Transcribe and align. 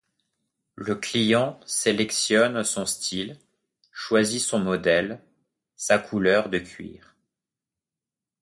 Le 0.73 0.95
client 0.95 1.59
sélectionne 1.67 2.63
son 2.63 2.87
style, 2.87 3.37
choisit 3.91 4.41
son 4.41 4.57
modèle, 4.57 5.21
sa 5.75 5.99
couleur 5.99 6.49
de 6.49 6.57
cuir. 6.57 7.15